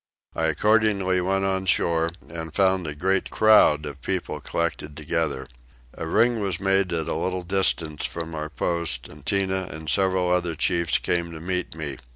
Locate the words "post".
8.49-9.07